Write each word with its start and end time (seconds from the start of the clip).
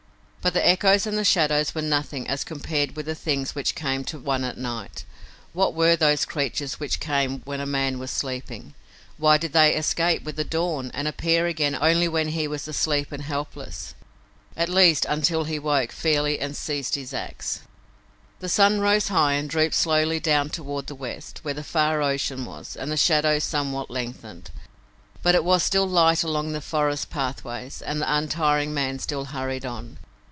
But 0.43 0.53
the 0.55 0.67
echoes 0.67 1.05
and 1.05 1.15
the 1.19 1.23
shadows 1.23 1.75
were 1.75 1.83
nothing 1.83 2.27
as 2.27 2.43
compared 2.43 2.95
with 2.95 3.05
the 3.05 3.13
things 3.13 3.53
which 3.53 3.75
came 3.75 4.03
to 4.05 4.17
one 4.17 4.43
at 4.43 4.57
night. 4.57 5.05
What 5.53 5.75
were 5.75 5.95
those 5.95 6.25
creatures 6.25 6.79
which 6.79 6.99
came 6.99 7.41
when 7.41 7.59
a 7.59 7.67
man 7.67 7.99
was 7.99 8.09
sleeping? 8.09 8.73
Why 9.17 9.37
did 9.37 9.53
they 9.53 9.75
escape 9.75 10.23
with 10.23 10.37
the 10.37 10.43
dawn 10.43 10.89
and 10.95 11.07
appear 11.07 11.45
again 11.45 11.77
only 11.79 12.07
when 12.07 12.29
he 12.29 12.47
was 12.47 12.67
asleep 12.67 13.11
and 13.11 13.21
helpless, 13.21 13.93
at 14.57 14.67
least 14.67 15.05
until 15.07 15.43
he 15.43 15.57
awoke 15.57 15.91
fairly 15.91 16.39
and 16.39 16.55
seized 16.57 16.95
his 16.95 17.13
ax? 17.13 17.59
The 18.39 18.49
sun 18.49 18.79
rose 18.79 19.09
high 19.09 19.33
and 19.33 19.47
dropped 19.47 19.75
slowly 19.75 20.19
down 20.19 20.49
toward 20.49 20.87
the 20.87 20.95
west, 20.95 21.41
where 21.45 21.53
the 21.53 21.63
far 21.63 22.01
ocean 22.01 22.45
was, 22.45 22.75
and 22.75 22.91
the 22.91 22.97
shadows 22.97 23.43
somewhat 23.43 23.91
lengthened, 23.91 24.49
but 25.21 25.35
it 25.35 25.43
was 25.43 25.61
still 25.61 25.87
light 25.87 26.23
along 26.23 26.51
the 26.51 26.61
forest 26.61 27.11
pathways 27.11 27.79
and 27.83 28.01
the 28.01 28.11
untiring 28.11 28.73
man 28.73 28.97
still 28.97 29.25
hurried 29.25 29.67
on. 29.67 29.99